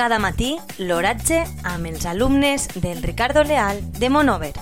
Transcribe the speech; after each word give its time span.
Cada 0.00 0.16
matí 0.16 0.56
l'oratge 0.88 1.44
amb 1.68 1.84
els 1.90 2.06
alumnes 2.08 2.62
del 2.80 3.02
Ricardo 3.02 3.42
Leal 3.44 3.82
de 3.98 4.08
Monover. 4.08 4.54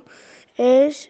és 0.58 1.10